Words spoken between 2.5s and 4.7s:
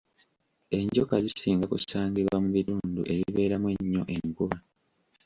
bitundu ebibeeramu ennyo enkuba.